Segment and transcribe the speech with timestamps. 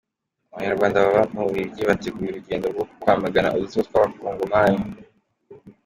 [0.53, 4.83] Abanyarwanda baba mu Bubiligi bateguye urugendo rwo kwamagana udutsiko tw’Abakongomani